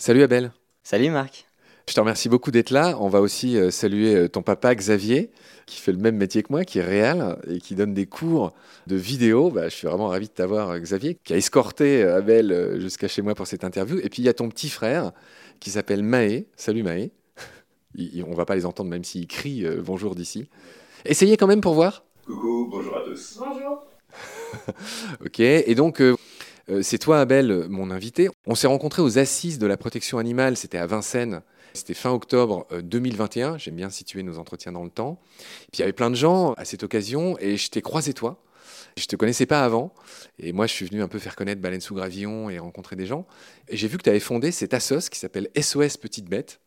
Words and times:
Salut 0.00 0.22
Abel. 0.22 0.50
Salut 0.82 1.10
Marc. 1.10 1.46
Je 1.86 1.94
te 1.94 2.00
remercie 2.00 2.28
beaucoup 2.28 2.50
d'être 2.50 2.70
là. 2.70 2.96
On 3.00 3.08
va 3.08 3.20
aussi 3.20 3.58
euh, 3.58 3.70
saluer 3.70 4.14
euh, 4.14 4.28
ton 4.28 4.42
papa 4.42 4.74
Xavier, 4.74 5.30
qui 5.66 5.80
fait 5.80 5.92
le 5.92 5.98
même 5.98 6.16
métier 6.16 6.42
que 6.42 6.48
moi, 6.50 6.64
qui 6.64 6.78
est 6.78 6.84
réel 6.84 7.36
et 7.48 7.58
qui 7.58 7.74
donne 7.74 7.94
des 7.94 8.06
cours 8.06 8.52
de 8.86 8.96
vidéo. 8.96 9.50
Bah, 9.50 9.68
je 9.68 9.74
suis 9.74 9.86
vraiment 9.86 10.08
ravi 10.08 10.28
de 10.28 10.32
t'avoir, 10.32 10.70
euh, 10.70 10.78
Xavier, 10.78 11.18
qui 11.22 11.32
a 11.32 11.36
escorté 11.36 12.02
Abel 12.02 12.80
jusqu'à 12.80 13.08
chez 13.08 13.22
moi 13.22 13.34
pour 13.34 13.46
cette 13.46 13.62
interview. 13.62 13.98
Et 13.98 14.08
puis 14.08 14.22
il 14.22 14.24
y 14.24 14.28
a 14.28 14.34
ton 14.34 14.48
petit 14.48 14.68
frère 14.68 15.12
qui 15.58 15.70
s'appelle 15.70 16.02
Maë. 16.02 16.46
Salut 16.56 16.82
Maë. 16.82 17.10
On 18.26 18.34
va 18.34 18.46
pas 18.46 18.54
les 18.54 18.66
entendre 18.66 18.88
même 18.88 19.04
s'ils 19.04 19.26
crient 19.26 19.66
bonjour 19.84 20.14
d'ici. 20.14 20.48
Essayez 21.04 21.36
quand 21.36 21.46
même 21.46 21.60
pour 21.60 21.74
voir. 21.74 22.04
Coucou, 22.24 22.68
bonjour 22.70 22.96
à 22.96 23.02
tous. 23.04 23.38
Bonjour. 23.38 23.84
ok, 25.24 25.40
et 25.40 25.74
donc 25.74 26.00
c'est 26.82 26.98
toi 26.98 27.20
Abel, 27.20 27.66
mon 27.68 27.90
invité. 27.90 28.28
On 28.46 28.54
s'est 28.54 28.66
rencontrés 28.66 29.02
aux 29.02 29.18
assises 29.18 29.58
de 29.58 29.66
la 29.66 29.76
protection 29.76 30.18
animale, 30.18 30.56
c'était 30.56 30.78
à 30.78 30.86
Vincennes 30.86 31.42
c'était 31.74 31.94
fin 31.94 32.10
octobre 32.10 32.66
2021. 32.82 33.54
Euh, 33.54 33.58
J'aime 33.58 33.76
bien 33.76 33.90
situer 33.90 34.22
nos 34.22 34.38
entretiens 34.38 34.72
dans 34.72 34.84
le 34.84 34.90
temps. 34.90 35.20
puis 35.72 35.78
il 35.78 35.80
y 35.80 35.82
avait 35.82 35.92
plein 35.92 36.10
de 36.10 36.16
gens 36.16 36.52
à 36.54 36.64
cette 36.64 36.82
occasion 36.82 37.36
et 37.38 37.56
je 37.56 37.70
t'ai 37.70 37.82
croisé 37.82 38.12
toi. 38.12 38.42
Je 38.98 39.06
te 39.06 39.16
connaissais 39.16 39.46
pas 39.46 39.64
avant. 39.64 39.94
Et 40.38 40.52
moi, 40.52 40.66
je 40.66 40.72
suis 40.72 40.84
venu 40.84 41.02
un 41.02 41.08
peu 41.08 41.18
faire 41.18 41.36
connaître 41.36 41.60
Baleine 41.60 41.80
sous 41.80 41.94
Gravillon 41.94 42.50
et 42.50 42.58
rencontrer 42.58 42.96
des 42.96 43.06
gens. 43.06 43.26
Et 43.68 43.76
j'ai 43.76 43.86
vu 43.86 43.98
que 43.98 44.02
tu 44.02 44.10
avais 44.10 44.20
fondé 44.20 44.50
cette 44.50 44.74
assos 44.74 45.08
qui 45.10 45.18
s'appelle 45.18 45.48
SOS 45.58 45.96
Petite 45.96 46.28
Bête. 46.28 46.60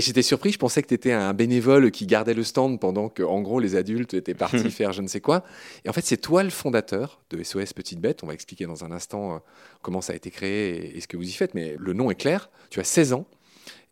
J'étais 0.00 0.22
surpris, 0.22 0.50
je 0.50 0.58
pensais 0.58 0.82
que 0.82 0.88
tu 0.88 0.94
étais 0.94 1.12
un 1.12 1.32
bénévole 1.34 1.92
qui 1.92 2.06
gardait 2.06 2.34
le 2.34 2.42
stand 2.42 2.80
pendant 2.80 3.08
que, 3.08 3.22
en 3.22 3.40
gros, 3.42 3.60
les 3.60 3.76
adultes 3.76 4.12
étaient 4.14 4.34
partis 4.34 4.70
faire 4.70 4.92
je 4.92 5.02
ne 5.02 5.06
sais 5.06 5.20
quoi. 5.20 5.44
Et 5.84 5.88
en 5.88 5.92
fait, 5.92 6.04
c'est 6.04 6.16
toi 6.16 6.42
le 6.42 6.50
fondateur 6.50 7.22
de 7.30 7.40
SOS 7.42 7.72
Petite 7.72 8.00
Bête. 8.00 8.24
On 8.24 8.26
va 8.26 8.34
expliquer 8.34 8.66
dans 8.66 8.84
un 8.84 8.90
instant 8.90 9.34
euh, 9.34 9.38
comment 9.82 10.00
ça 10.00 10.12
a 10.12 10.16
été 10.16 10.32
créé 10.32 10.96
et 10.96 11.00
ce 11.00 11.06
que 11.06 11.16
vous 11.16 11.28
y 11.28 11.32
faites. 11.32 11.54
Mais 11.54 11.76
le 11.78 11.92
nom 11.92 12.10
est 12.10 12.16
clair. 12.16 12.50
Tu 12.70 12.80
as 12.80 12.84
16 12.84 13.12
ans 13.12 13.26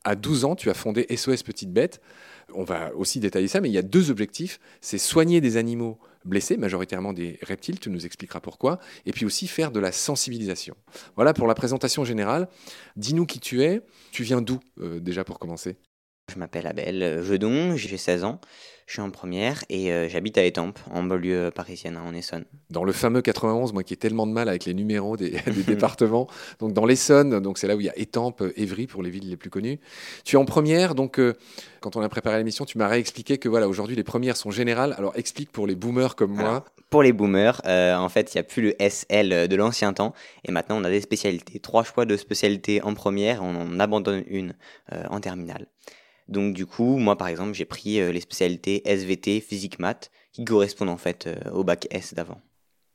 à 0.03 0.17
12 0.17 0.45
ans, 0.45 0.57
tu 0.57 0.71
as 0.71 0.75
fondé 0.75 1.07
SOS 1.15 1.45
Petite 1.45 1.73
Bête. 1.73 2.01
On 2.53 2.65
va 2.65 2.93
aussi 2.97 3.21
détailler 3.21 3.47
ça, 3.47 3.61
mais 3.61 3.69
il 3.69 3.73
y 3.73 3.79
a 3.79 3.83
deux 3.83 4.11
objectifs. 4.11 4.59
C'est 4.81 4.99
soigner 4.99 5.41
des 5.41 5.57
animaux 5.57 5.99
blessés, 6.25 6.57
majoritairement 6.57 7.13
des 7.13 7.39
reptiles, 7.43 7.79
tu 7.79 7.91
nous 7.91 8.07
expliqueras 8.07 8.41
pourquoi, 8.41 8.79
et 9.07 9.13
puis 9.13 9.25
aussi 9.25 9.47
faire 9.47 9.71
de 9.71 9.81
la 9.81 9.93
sensibilisation. 9.93 10.75
Voilà 11.17 11.33
pour 11.33 11.47
la 11.47 11.55
présentation 11.55 12.05
générale. 12.05 12.49
Dis-nous 12.97 13.27
qui 13.27 13.41
tu 13.41 13.63
es, 13.63 13.81
tu 14.11 14.23
viens 14.23 14.41
d'où 14.41 14.59
euh, 14.81 15.01
déjà 15.01 15.25
pour 15.25 15.39
commencer? 15.39 15.77
Je 16.31 16.39
m'appelle 16.39 16.67
Abel 16.67 17.23
Jedon, 17.23 17.77
j'ai 17.77 17.97
16 17.97 18.25
ans. 18.25 18.41
Je 18.87 18.95
suis 18.95 19.03
en 19.03 19.11
première 19.11 19.65
et 19.69 19.93
euh, 19.93 20.09
j'habite 20.09 20.37
à 20.39 20.45
Étampes, 20.45 20.79
en 20.91 21.03
banlieue 21.03 21.51
parisienne, 21.51 21.97
hein, 21.97 22.05
en 22.07 22.15
Essonne. 22.15 22.45
Dans 22.69 22.85
le 22.85 22.93
fameux 22.93 23.23
91, 23.23 23.73
moi 23.73 23.85
qui 23.85 23.95
ai 23.95 23.97
tellement 23.97 24.27
de 24.27 24.33
mal 24.33 24.49
avec 24.49 24.65
les 24.65 24.75
numéros 24.75 25.17
des, 25.19 25.31
départements, 25.67 26.27
donc 26.59 26.73
dans 26.73 26.85
l'Essonne, 26.85 27.41
donc 27.41 27.59
c'est 27.59 27.67
là 27.67 27.77
où 27.77 27.81
il 27.81 27.87
y 27.87 27.89
a 27.89 27.99
Étampes, 27.99 28.43
Évry 28.57 28.87
pour 28.87 29.03
les 29.03 29.11
villes 29.11 29.31
les 29.31 29.37
plus 29.37 29.51
connues. 29.51 29.79
Tu 30.25 30.37
es 30.37 30.39
en 30.39 30.45
première, 30.45 30.95
donc 30.95 31.19
euh, 31.19 31.35
quand 31.81 31.97
on 31.97 32.03
a 32.03 32.09
préparé 32.09 32.39
l'émission, 32.39 32.65
tu 32.65 32.77
m'as 32.77 32.89
réexpliqué 32.89 33.39
que 33.39 33.49
voilà, 33.49 33.69
aujourd'hui 33.69 33.97
les 33.97 34.05
premières 34.05 34.37
sont 34.37 34.51
générales. 34.51 34.95
Alors 34.99 35.13
explique 35.17 35.51
pour 35.51 35.67
les 35.67 35.75
boomers 35.75 36.15
comme 36.17 36.33
moi. 36.33 36.65
pour 36.91 37.03
les 37.03 37.13
boomers, 37.13 37.63
euh, 37.67 37.95
en 37.97 38.09
fait, 38.09 38.35
il 38.35 38.37
n'y 38.37 38.41
a 38.41 38.45
plus 38.45 38.63
le 38.63 38.75
SL 38.79 39.49
de 39.49 39.57
l'ancien 39.57 39.93
temps 39.93 40.13
et 40.45 40.53
maintenant 40.53 40.77
on 40.79 40.85
a 40.85 40.91
des 40.91 41.01
spécialités. 41.01 41.61
Trois 41.61 41.85
choix 41.85 42.05
de 42.05 42.17
spécialités 42.17 42.83
en 42.83 42.95
première, 42.95 43.43
on 43.43 43.55
en 43.55 43.81
abandonne 43.81 44.25
une 44.27 44.55
en 45.09 45.21
terminale. 45.21 45.67
Donc 46.29 46.55
du 46.55 46.67
coup, 46.67 46.97
moi 46.97 47.17
par 47.17 47.29
exemple, 47.29 47.55
j'ai 47.55 47.65
pris 47.65 48.01
euh, 48.01 48.13
les 48.13 48.21
spécialités 48.21 48.83
SVT, 48.89 49.41
physique 49.41 49.79
maths, 49.79 50.11
qui 50.33 50.45
correspondent 50.45 50.89
en 50.89 50.97
fait 50.97 51.27
euh, 51.27 51.51
au 51.53 51.65
bac 51.65 51.87
S 51.91 52.15
d'avant. 52.15 52.41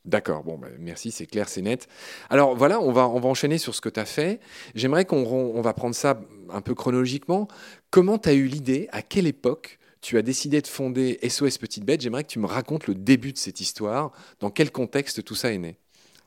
D'accord, 0.05 0.43
bon, 0.43 0.57
bah, 0.57 0.69
merci, 0.79 1.11
c'est 1.11 1.25
clair, 1.25 1.49
c'est 1.49 1.61
net. 1.61 1.89
Alors 2.29 2.55
voilà, 2.55 2.79
on 2.79 2.93
va, 2.93 3.09
on 3.09 3.19
va 3.19 3.27
enchaîner 3.27 3.57
sur 3.57 3.75
ce 3.75 3.81
que 3.81 3.89
tu 3.89 3.99
as 3.99 4.05
fait. 4.05 4.39
J'aimerais 4.73 5.03
qu'on 5.03 5.25
on 5.25 5.61
va 5.61 5.73
prendre 5.73 5.93
ça 5.93 6.21
un 6.49 6.61
peu 6.61 6.73
chronologiquement. 6.73 7.49
Comment 7.91 8.17
tu 8.17 8.29
as 8.29 8.33
eu 8.33 8.45
l'idée, 8.45 8.87
à 8.93 9.01
quelle 9.01 9.27
époque 9.27 9.79
tu 9.99 10.17
as 10.17 10.21
décidé 10.21 10.61
de 10.61 10.67
fonder 10.67 11.19
SOS 11.27 11.57
Petite 11.57 11.83
Bête? 11.83 11.99
J'aimerais 11.99 12.23
que 12.23 12.29
tu 12.29 12.39
me 12.39 12.45
racontes 12.45 12.87
le 12.87 12.95
début 12.95 13.33
de 13.33 13.37
cette 13.37 13.59
histoire, 13.59 14.13
dans 14.39 14.49
quel 14.49 14.71
contexte 14.71 15.25
tout 15.25 15.35
ça 15.35 15.51
est 15.51 15.57
né? 15.57 15.77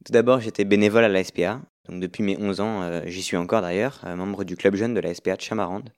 Tout 0.04 0.12
d'abord, 0.12 0.41
j'étais 0.41 0.66
bénévole 0.66 1.04
à 1.04 1.08
la 1.08 1.24
SPA. 1.24 1.62
Donc 1.88 2.00
depuis 2.00 2.22
mes 2.22 2.36
11 2.36 2.60
ans, 2.60 2.82
euh, 2.82 3.03
j'y 3.06 3.22
suis 3.22 3.38
encore 3.38 3.62
d'ailleurs, 3.62 4.00
membre 4.04 4.44
du 4.44 4.56
club 4.56 4.74
jeune 4.76 4.92
de 4.92 5.00
la 5.00 5.14
SPA 5.14 5.36
de 5.36 5.41
Chamarande. 5.41 5.91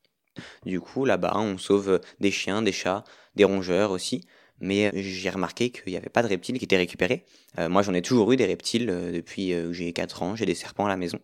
Du 0.64 0.80
coup, 0.80 1.04
là-bas, 1.04 1.34
on 1.36 1.58
sauve 1.58 2.00
des 2.20 2.30
chiens, 2.30 2.62
des 2.62 2.72
chats, 2.72 3.04
des 3.36 3.44
rongeurs 3.44 3.90
aussi. 3.90 4.22
Mais 4.62 4.86
euh, 4.86 4.90
j'ai 4.94 5.28
remarqué 5.28 5.70
qu'il 5.70 5.90
n'y 5.92 5.96
avait 5.96 6.08
pas 6.08 6.22
de 6.22 6.28
reptiles 6.28 6.56
qui 6.56 6.64
étaient 6.64 6.76
récupérés. 6.76 7.24
Euh, 7.58 7.68
moi, 7.68 7.82
j'en 7.82 7.92
ai 7.92 8.00
toujours 8.00 8.32
eu 8.32 8.36
des 8.36 8.46
reptiles 8.46 8.88
euh, 8.88 9.12
depuis 9.12 9.48
que 9.48 9.72
j'ai 9.72 9.92
4 9.92 10.22
ans. 10.22 10.36
J'ai 10.36 10.46
des 10.46 10.54
serpents 10.54 10.86
à 10.86 10.88
la 10.88 10.96
maison. 10.96 11.18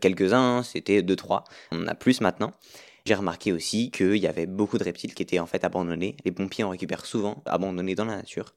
Quelques-uns, 0.00 0.58
hein, 0.58 0.62
c'était 0.62 1.00
2-3. 1.00 1.44
On 1.70 1.82
en 1.82 1.86
a 1.86 1.94
plus 1.94 2.20
maintenant. 2.20 2.52
J'ai 3.04 3.14
remarqué 3.14 3.52
aussi 3.52 3.90
qu'il 3.90 4.16
y 4.16 4.28
avait 4.28 4.46
beaucoup 4.46 4.78
de 4.78 4.84
reptiles 4.84 5.12
qui 5.14 5.24
étaient 5.24 5.40
en 5.40 5.46
fait 5.46 5.64
abandonnés. 5.64 6.16
Les 6.24 6.30
pompiers 6.30 6.62
en 6.62 6.70
récupèrent 6.70 7.04
souvent, 7.04 7.42
abandonnés 7.46 7.96
dans 7.96 8.04
la 8.04 8.16
nature. 8.16 8.54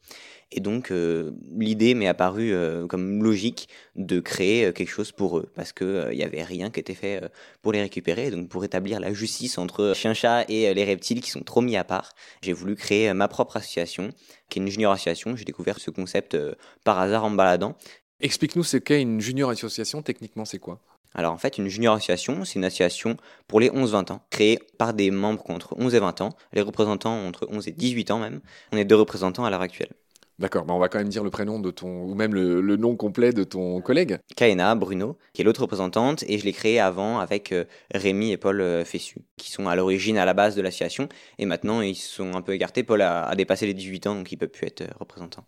Et 0.51 0.59
donc 0.59 0.91
euh, 0.91 1.31
l'idée 1.57 1.95
m'est 1.95 2.07
apparue 2.07 2.53
euh, 2.53 2.85
comme 2.85 3.23
logique 3.23 3.67
de 3.95 4.19
créer 4.19 4.65
euh, 4.65 4.71
quelque 4.71 4.89
chose 4.89 5.11
pour 5.11 5.39
eux, 5.39 5.51
parce 5.55 5.73
qu'il 5.73 6.11
n'y 6.11 6.23
avait 6.23 6.43
rien 6.43 6.69
qui 6.69 6.79
était 6.79 6.93
fait 6.93 7.23
pour 7.63 7.71
les 7.71 7.81
récupérer. 7.81 8.29
Donc 8.29 8.47
pour 8.47 8.63
établir 8.63 8.99
la 8.99 9.13
justice 9.13 9.57
entre 9.57 9.93
chien-chat 9.95 10.45
et 10.47 10.73
les 10.75 10.83
reptiles 10.83 11.21
qui 11.21 11.31
sont 11.31 11.41
trop 11.41 11.61
mis 11.61 11.75
à 11.75 11.83
part, 11.83 12.13
j'ai 12.41 12.53
voulu 12.53 12.75
créer 12.75 13.11
ma 13.13 13.27
propre 13.27 13.57
association, 13.57 14.11
qui 14.49 14.59
est 14.59 14.61
une 14.61 14.69
junior 14.69 14.91
association. 14.91 15.35
J'ai 15.35 15.45
découvert 15.45 15.79
ce 15.79 15.89
concept 15.89 16.37
par 16.83 16.99
hasard 16.99 17.25
en 17.25 17.31
me 17.31 17.37
baladant. 17.37 17.75
Explique-nous 18.19 18.63
ce 18.63 18.77
qu'est 18.77 19.01
une 19.01 19.19
junior 19.19 19.49
association, 19.49 20.03
techniquement 20.03 20.45
c'est 20.45 20.59
quoi? 20.59 20.79
Alors 21.15 21.33
en 21.33 21.37
fait, 21.37 21.57
une 21.57 21.67
junior 21.67 21.95
association, 21.95 22.45
c'est 22.45 22.55
une 22.55 22.65
association 22.65 23.17
pour 23.47 23.59
les 23.59 23.69
11-20 23.69 24.11
ans, 24.11 24.21
créée 24.29 24.59
par 24.77 24.93
des 24.93 25.11
membres 25.11 25.43
entre 25.49 25.75
11 25.77 25.95
et 25.95 25.99
20 25.99 26.21
ans, 26.21 26.29
les 26.53 26.61
représentants 26.61 27.25
entre 27.25 27.47
11 27.49 27.67
et 27.69 27.71
18 27.71 28.11
ans 28.11 28.19
même. 28.19 28.41
On 28.71 28.77
est 28.77 28.85
deux 28.85 28.95
représentants 28.95 29.45
à 29.45 29.49
l'heure 29.49 29.61
actuelle. 29.61 29.93
D'accord, 30.37 30.65
on 30.67 30.79
va 30.79 30.89
quand 30.89 30.97
même 30.97 31.07
dire 31.07 31.23
le 31.23 31.29
prénom 31.29 31.61
de 31.61 31.71
ton, 31.71 32.03
ou 32.03 32.13
même 32.13 32.33
le, 32.33 32.75
nom 32.75 32.97
complet 32.97 33.31
de 33.31 33.45
ton 33.45 33.79
collègue. 33.79 34.17
Kaena 34.35 34.75
Bruno, 34.75 35.17
qui 35.31 35.41
est 35.41 35.45
l'autre 35.45 35.61
représentante, 35.61 36.25
et 36.27 36.37
je 36.37 36.43
l'ai 36.43 36.51
créé 36.51 36.77
avant 36.77 37.19
avec 37.19 37.53
euh, 37.53 37.63
Rémi 37.93 38.31
et 38.31 38.37
Paul 38.37 38.59
euh, 38.59 38.83
Fessu, 38.83 39.19
qui 39.37 39.49
sont 39.49 39.69
à 39.69 39.77
l'origine, 39.77 40.17
à 40.17 40.25
la 40.25 40.33
base 40.33 40.55
de 40.55 40.61
l'association, 40.61 41.07
et 41.39 41.45
maintenant 41.45 41.79
ils 41.79 41.95
sont 41.95 42.35
un 42.35 42.41
peu 42.41 42.53
écartés. 42.53 42.83
Paul 42.83 43.01
a, 43.01 43.25
a 43.25 43.35
dépassé 43.35 43.65
les 43.65 43.73
18 43.73 44.07
ans, 44.07 44.15
donc 44.15 44.29
il 44.29 44.37
peut 44.37 44.49
plus 44.49 44.67
être 44.67 44.81
euh, 44.81 44.87
représentant. 44.99 45.45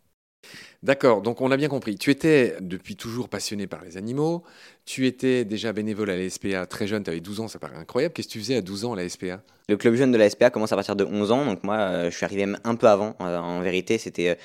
D'accord, 0.83 1.23
donc 1.23 1.41
on 1.41 1.49
a 1.49 1.57
bien 1.57 1.69
compris. 1.69 1.95
Tu 1.97 2.11
étais 2.11 2.55
depuis 2.61 2.95
toujours 2.95 3.29
passionné 3.29 3.65
par 3.65 3.83
les 3.83 3.97
animaux, 3.97 4.43
tu 4.85 5.07
étais 5.07 5.43
déjà 5.43 5.73
bénévole 5.73 6.11
à 6.11 6.15
la 6.15 6.29
SPA 6.29 6.67
très 6.67 6.85
jeune, 6.85 7.03
tu 7.03 7.09
avais 7.09 7.19
12 7.19 7.39
ans, 7.39 7.47
ça 7.47 7.57
paraît 7.57 7.77
incroyable. 7.77 8.13
Qu'est-ce 8.13 8.27
que 8.27 8.33
tu 8.33 8.39
faisais 8.39 8.57
à 8.57 8.61
12 8.61 8.85
ans 8.85 8.93
à 8.93 8.95
la 8.95 9.09
SPA 9.09 9.41
Le 9.69 9.77
club 9.77 9.95
jeune 9.95 10.11
de 10.11 10.17
la 10.17 10.29
SPA 10.29 10.51
commence 10.51 10.71
à 10.71 10.75
partir 10.75 10.95
de 10.95 11.03
11 11.03 11.31
ans, 11.31 11.45
donc 11.45 11.63
moi 11.63 11.77
euh, 11.77 12.11
je 12.11 12.15
suis 12.15 12.25
arrivé 12.25 12.45
même 12.45 12.59
un 12.63 12.75
peu 12.75 12.87
avant. 12.87 13.15
Euh, 13.21 13.37
en 13.37 13.61
vérité, 13.61 13.97
c'était 13.97 14.29
euh, 14.29 14.35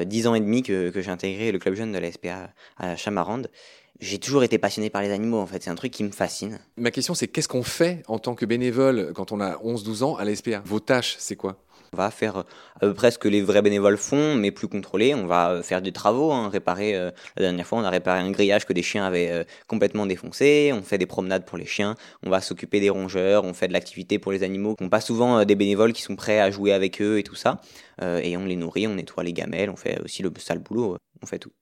à 0.00 0.04
10 0.06 0.28
ans 0.28 0.34
et 0.34 0.40
demi 0.40 0.62
que, 0.62 0.90
j'ai 0.94 1.10
intégré 1.10 1.52
le 1.52 1.58
club 1.58 1.74
jeune 1.74 1.92
de 1.92 1.98
la 1.98 2.10
SPA 2.10 2.50
à 2.78 2.96
Chamarande 2.96 3.50
j'ai 3.98 4.18
toujours 4.18 4.44
été 4.44 4.58
passionné 4.58 4.90
par 4.90 5.00
les 5.00 5.10
animaux, 5.10 5.38
en 5.38 5.46
fait. 5.46 5.62
C'est 5.62 5.70
un 5.70 5.74
truc 5.74 5.90
qui 5.90 6.04
me 6.04 6.10
fascine. 6.10 6.58
Ma 6.76 6.90
question, 6.90 7.14
c'est 7.14 7.28
qu'est-ce 7.28 7.48
qu'on 7.48 7.62
fait 7.62 8.02
en 8.08 8.18
tant 8.18 8.34
que 8.34 8.44
bénévole 8.44 9.12
quand 9.14 9.32
on 9.32 9.40
a 9.40 9.56
11-12 9.56 10.04
ans 10.04 10.16
à 10.16 10.24
la 10.24 10.36
SPA 10.36 10.60
Vos 10.66 10.80
tâches, 10.80 11.16
c'est 11.18 11.36
quoi? 11.36 11.56
On 11.92 11.96
va 11.96 12.10
faire 12.10 12.38
à 12.38 12.80
peu 12.80 12.94
près 12.94 13.10
ce 13.10 13.18
que 13.18 13.28
les 13.28 13.42
vrais 13.42 13.62
bénévoles 13.62 13.96
font, 13.96 14.34
mais 14.34 14.50
plus 14.50 14.68
contrôlé. 14.68 15.14
On 15.14 15.26
va 15.26 15.62
faire 15.76 15.82
des 15.82 15.92
travaux, 15.92 16.32
hein, 16.32 16.48
réparer. 16.48 16.94
Euh, 16.94 17.10
la 17.36 17.42
dernière 17.42 17.66
fois, 17.66 17.78
on 17.78 17.84
a 17.84 17.90
réparé 17.90 18.20
un 18.20 18.30
grillage 18.30 18.66
que 18.66 18.72
des 18.72 18.82
chiens 18.82 19.04
avaient 19.04 19.46
complètement 19.66 20.06
défoncé. 20.06 20.72
On 20.74 20.82
fait 20.82 20.98
des 20.98 21.06
promenades 21.06 21.44
pour 21.44 21.58
les 21.58 21.66
chiens. 21.66 21.94
On 22.24 22.30
va 22.30 22.40
s'occuper 22.40 22.80
des 22.80 22.90
rongeurs. 22.90 23.44
On 23.44 23.54
fait 23.54 23.68
de 23.68 23.72
l'activité 23.72 24.18
pour 24.18 24.32
les 24.32 24.42
animaux. 24.42 24.76
On 24.80 24.88
passe 24.88 25.06
souvent 25.06 25.44
des 25.44 25.54
bénévoles 25.54 25.92
qui 25.92 26.02
sont 26.02 26.16
prêts 26.16 26.40
à 26.40 26.50
jouer 26.50 26.72
avec 26.72 27.00
eux 27.00 27.18
et 27.18 27.22
tout 27.22 27.34
ça. 27.34 27.60
et 28.02 28.36
on 28.36 28.44
les 28.44 28.56
nourrit, 28.56 28.86
on 28.86 28.94
nettoie 28.94 29.24
les 29.24 29.32
gamelles, 29.32 29.70
on 29.70 29.76
fait 29.76 30.00
aussi 30.02 30.22
le 30.22 30.32
sale 30.38 30.58
boulot. 30.58 30.96
On 31.22 31.26
fait 31.26 31.38
tout. 31.38 31.52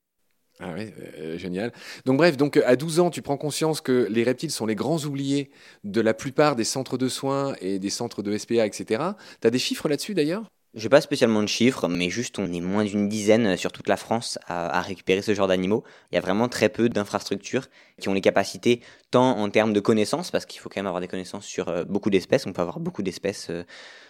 Ah 0.61 0.73
oui, 0.77 0.93
euh, 1.19 1.37
génial. 1.37 1.73
Donc 2.05 2.17
bref, 2.17 2.37
donc 2.37 2.59
à 2.59 2.77
12 2.77 3.01
ans, 3.01 3.11
tu 3.11 3.23
prends 3.23 3.37
conscience 3.37 3.81
que 3.81 4.07
les 4.09 4.23
reptiles 4.23 4.53
sont 4.53 4.67
les 4.67 4.77
grands 4.77 4.99
oubliés 4.99 5.51
de 5.83 6.01
la 6.01 6.15
plupart 6.15 6.55
des 6.55 6.65
centres 6.65 6.97
de 6.97 7.09
soins 7.09 7.55
et 7.61 7.81
des 7.81 7.91
centres 7.91 8.23
de 8.23 8.37
SPA, 8.39 8.65
etc. 8.65 9.03
Tu 9.41 9.47
as 9.47 9.51
des 9.51 9.59
chiffres 9.59 9.89
là-dessus 9.89 10.15
d'ailleurs? 10.15 10.45
J'ai 10.75 10.89
pas 10.89 11.01
spécialement 11.01 11.43
de 11.43 11.49
chiffres, 11.49 11.89
mais 11.89 12.11
juste 12.11 12.39
on 12.39 12.53
est 12.53 12.61
moins 12.61 12.85
d'une 12.85 13.09
dizaine 13.09 13.57
sur 13.57 13.73
toute 13.73 13.89
la 13.89 13.97
France 13.97 14.39
à, 14.47 14.81
récupérer 14.83 15.23
ce 15.23 15.35
genre 15.35 15.49
d'animaux. 15.49 15.85
Il 16.11 16.17
y 16.17 16.19
a 16.19 16.21
vraiment 16.21 16.49
très 16.49 16.69
peu 16.69 16.89
d'infrastructures 16.89 17.69
qui 18.01 18.09
ont 18.09 18.15
les 18.15 18.21
capacités, 18.21 18.81
tant 19.11 19.39
en 19.39 19.49
termes 19.51 19.73
de 19.73 19.81
connaissances, 19.81 20.31
parce 20.31 20.47
qu'il 20.47 20.61
faut 20.61 20.69
quand 20.69 20.81
même 20.81 20.87
avoir 20.87 21.01
des 21.01 21.09
connaissances 21.09 21.47
sur 21.47 21.69
euh, 21.69 21.85
beaucoup 21.85 22.11
d'espèces, 22.11 22.47
on 22.47 22.53
peut 22.53 22.63
avoir 22.63 22.81
beaucoup 22.81 23.03
d'espèces 23.03 23.49
euh, 23.51 23.63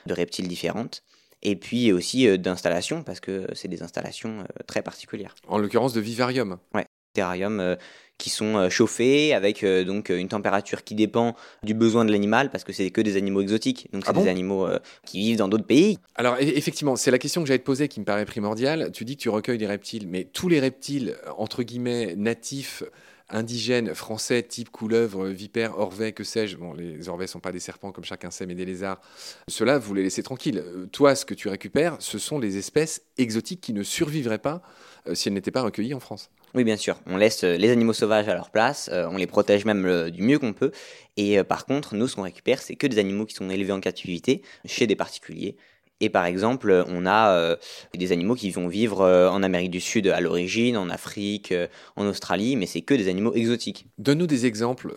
de 0.07 0.15
reptiles 0.15 0.49
différentes, 0.49 1.03
et 1.45 1.57
puis 1.57 1.93
aussi 1.93 2.27
euh, 2.27 2.39
d'installations, 2.39 3.03
parce 3.03 3.21
que 3.21 3.47
c'est 3.53 3.69
des 3.69 3.83
installations 3.83 4.41
euh, 4.41 4.63
très 4.67 4.83
particulières. 4.83 5.35
En 5.47 5.59
l'occurrence 5.59 5.93
de 5.93 6.01
vivarium. 6.01 6.59
Ouais, 6.73 6.87
terrarium 7.15 7.61
euh, 7.61 7.77
qui 8.19 8.31
sont 8.31 8.71
chauffés 8.71 9.35
avec 9.35 9.65
donc 9.65 10.09
une 10.09 10.29
température 10.29 10.85
qui 10.85 10.95
dépend 10.95 11.35
du 11.65 11.75
besoin 11.75 12.05
de 12.05 12.13
l'animal 12.13 12.49
parce 12.49 12.63
que 12.63 12.73
c'est 12.73 12.89
que 12.91 13.01
des 13.01 13.17
animaux 13.17 13.41
exotiques 13.41 13.89
donc 13.93 14.05
ah 14.07 14.13
c'est 14.15 14.23
des 14.23 14.29
animaux 14.29 14.69
qui 15.05 15.19
vivent 15.19 15.39
dans 15.39 15.49
d'autres 15.49 15.67
pays. 15.67 15.99
Alors 16.15 16.37
effectivement, 16.39 16.95
c'est 16.95 17.11
la 17.11 17.19
question 17.19 17.43
que 17.43 17.49
j'allais 17.49 17.59
te 17.59 17.65
poser 17.65 17.89
qui 17.89 17.99
me 17.99 18.05
paraît 18.05 18.25
primordiale. 18.25 18.93
Tu 18.93 19.05
dis 19.05 19.17
que 19.17 19.23
tu 19.23 19.31
recueilles 19.31 19.59
des 19.59 19.67
reptiles, 19.67 20.07
mais 20.07 20.23
tous 20.33 20.49
les 20.49 20.61
reptiles 20.61 21.17
entre 21.37 21.65
guillemets 21.65 22.15
natifs 22.17 22.85
indigènes 23.29 23.95
français, 23.95 24.43
type 24.43 24.71
couleuvre, 24.71 25.27
vipère, 25.27 25.79
orvet, 25.79 26.13
que 26.13 26.25
sais-je. 26.25 26.57
Bon, 26.57 26.75
les 26.75 27.09
orvets 27.09 27.25
ne 27.25 27.29
sont 27.29 27.41
pas 27.41 27.53
des 27.53 27.61
serpents 27.61 27.93
comme 27.93 28.05
chacun 28.05 28.31
sait, 28.31 28.47
mais 28.47 28.55
des 28.55 28.65
lézards. 28.65 29.01
Ceux-là, 29.49 29.79
vous 29.79 29.95
les 29.95 30.03
laissez 30.03 30.23
tranquilles. 30.23 30.59
Euh, 30.59 30.87
toi, 30.87 31.15
ce 31.15 31.25
que 31.25 31.35
tu 31.35 31.49
récupères, 31.49 31.97
ce 32.01 32.19
sont 32.19 32.39
les 32.39 32.57
espèces 32.59 33.03
exotiques 33.19 33.61
qui 33.61 33.73
ne 33.73 33.83
survivraient 33.83 34.39
pas 34.39 34.63
euh, 35.09 35.15
si 35.15 35.29
elles 35.29 35.35
n'étaient 35.35 35.51
pas 35.51 35.63
recueillies 35.63 35.95
en 35.95 36.01
France. 36.01 36.31
Oui, 36.55 36.63
bien 36.65 36.77
sûr. 36.77 37.01
On 37.07 37.17
laisse 37.17 37.43
euh, 37.45 37.57
les 37.57 37.71
animaux 37.71 37.93
sauvages 37.93 38.29
à 38.29 38.35
leur 38.35 38.51
place, 38.51 38.89
on 38.93 39.17
les 39.17 39.27
protège 39.27 39.65
même 39.65 40.11
du 40.11 40.23
mieux 40.23 40.39
qu'on 40.39 40.53
peut. 40.53 40.71
Et 41.17 41.43
par 41.45 41.67
contre, 41.67 41.95
nous, 41.95 42.07
ce 42.09 42.17
qu'on 42.17 42.23
récupère, 42.23 42.63
c'est 42.63 42.77
que 42.77 42.87
des 42.87 42.99
animaux 42.99 43.27
qui 43.27 43.35
sont 43.35 43.51
élevés 43.51 43.73
en 43.73 43.81
captivité 43.81 44.43
chez 44.65 44.87
des 44.87 44.97
particuliers. 44.97 45.57
Et 46.01 46.11
par 46.11 46.27
exemple, 46.27 46.85
on 46.89 47.07
a 47.07 47.31
euh, 47.31 47.57
des 47.95 48.13
animaux 48.13 48.35
qui 48.35 48.51
vont 48.51 48.69
vivre 48.69 49.03
euh, 49.03 49.31
en 49.31 49.43
Amérique 49.43 49.71
du 49.71 49.81
Sud 49.81 50.09
à 50.09 50.21
l'origine, 50.21 50.77
en 50.77 50.91
Afrique, 50.91 51.53
euh, 51.53 51.69
en 51.97 52.07
Australie, 52.07 52.57
mais 52.57 52.67
c'est 52.67 52.83
que 52.83 52.95
des 52.95 53.09
animaux 53.09 53.33
exotiques. 53.35 53.87
Donne-nous 53.99 54.27
des 54.27 54.47
exemples 54.47 54.93